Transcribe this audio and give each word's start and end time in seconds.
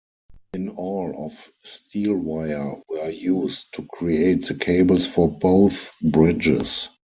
In 0.55 0.69
all 0.69 1.27
of 1.27 1.51
steel 1.61 2.15
wire 2.15 2.81
were 2.89 3.11
used 3.11 3.75
to 3.75 3.85
create 3.85 4.47
the 4.47 4.55
cables 4.55 5.05
for 5.05 5.29
both 5.37 5.91
bridges. 6.01 6.89